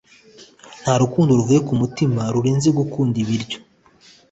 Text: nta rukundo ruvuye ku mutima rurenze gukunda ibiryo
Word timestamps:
nta 0.81 0.93
rukundo 1.01 1.31
ruvuye 1.39 1.59
ku 1.67 1.73
mutima 1.81 2.21
rurenze 2.33 2.69
gukunda 2.79 3.15
ibiryo 3.23 3.59